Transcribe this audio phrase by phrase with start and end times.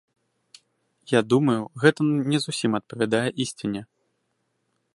[1.11, 2.01] Я думаю, гэта
[2.31, 3.81] не зусім адпавядае ісціне.